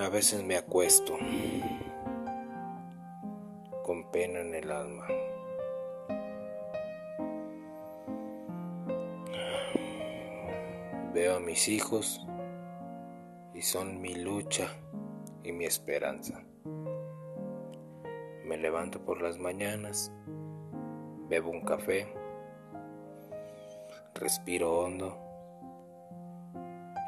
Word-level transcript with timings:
A 0.00 0.08
veces 0.10 0.44
me 0.44 0.56
acuesto 0.56 1.18
con 3.82 4.08
pena 4.12 4.40
en 4.40 4.54
el 4.54 4.70
alma. 4.70 5.08
Veo 11.12 11.38
a 11.38 11.40
mis 11.40 11.66
hijos 11.66 12.24
y 13.54 13.62
son 13.62 14.00
mi 14.00 14.14
lucha 14.14 14.68
y 15.42 15.50
mi 15.50 15.64
esperanza. 15.64 16.44
Me 18.44 18.56
levanto 18.56 19.04
por 19.04 19.20
las 19.20 19.36
mañanas, 19.38 20.12
bebo 21.28 21.50
un 21.50 21.62
café, 21.62 22.06
respiro 24.14 24.78
hondo 24.78 25.18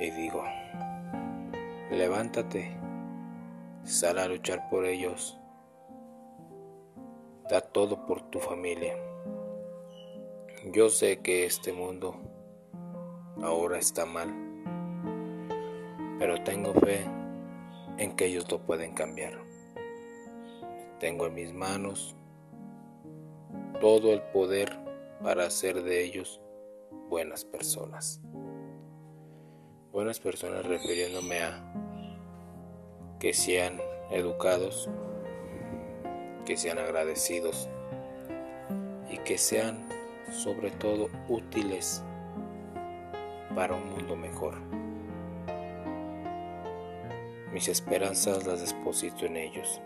y 0.00 0.10
digo, 0.10 0.42
levántate, 1.90 2.87
sal 3.88 4.18
a 4.18 4.28
luchar 4.28 4.68
por 4.68 4.84
ellos, 4.84 5.38
da 7.48 7.62
todo 7.62 8.04
por 8.04 8.20
tu 8.28 8.38
familia. 8.38 8.94
Yo 10.72 10.90
sé 10.90 11.20
que 11.22 11.46
este 11.46 11.72
mundo 11.72 12.14
ahora 13.42 13.78
está 13.78 14.04
mal, 14.04 14.28
pero 16.18 16.42
tengo 16.44 16.74
fe 16.74 17.06
en 17.96 18.14
que 18.14 18.26
ellos 18.26 18.50
lo 18.50 18.58
pueden 18.58 18.92
cambiar. 18.92 19.32
Tengo 21.00 21.26
en 21.26 21.34
mis 21.34 21.54
manos 21.54 22.14
todo 23.80 24.12
el 24.12 24.20
poder 24.20 24.70
para 25.22 25.46
hacer 25.46 25.82
de 25.82 26.04
ellos 26.04 26.42
buenas 27.08 27.46
personas. 27.46 28.20
Buenas 29.92 30.20
personas 30.20 30.66
refiriéndome 30.66 31.40
a 31.40 31.87
que 33.18 33.32
sean 33.32 33.80
educados, 34.10 34.88
que 36.44 36.56
sean 36.56 36.78
agradecidos 36.78 37.68
y 39.10 39.18
que 39.18 39.38
sean 39.38 39.88
sobre 40.30 40.70
todo 40.70 41.08
útiles 41.28 42.04
para 43.54 43.74
un 43.74 43.90
mundo 43.90 44.16
mejor. 44.16 44.54
Mis 47.52 47.68
esperanzas 47.68 48.46
las 48.46 48.60
deposito 48.60 49.26
en 49.26 49.36
ellos, 49.36 49.80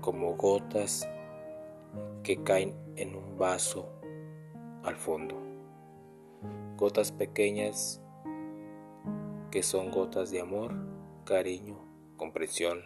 como 0.00 0.34
gotas 0.34 1.08
que 2.22 2.42
caen 2.42 2.74
en 2.96 3.14
un 3.14 3.38
vaso 3.38 3.88
al 4.82 4.96
fondo. 4.96 5.36
Gotas 6.76 7.10
pequeñas 7.10 8.02
que 9.50 9.62
son 9.62 9.90
gotas 9.90 10.30
de 10.30 10.40
amor, 10.40 10.74
cariño, 11.26 11.76
comprensión. 12.16 12.84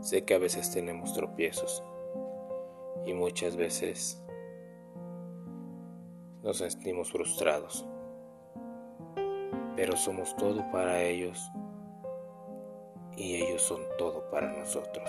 Sé 0.00 0.24
que 0.24 0.34
a 0.34 0.38
veces 0.38 0.72
tenemos 0.72 1.14
tropiezos 1.14 1.84
y 3.06 3.14
muchas 3.14 3.56
veces 3.56 4.20
nos 6.42 6.58
sentimos 6.58 7.12
frustrados, 7.12 7.86
pero 9.76 9.96
somos 9.96 10.36
todo 10.36 10.68
para 10.72 11.00
ellos 11.00 11.40
y 13.16 13.36
ellos 13.36 13.62
son 13.62 13.82
todo 13.96 14.28
para 14.28 14.52
nosotros. 14.52 15.08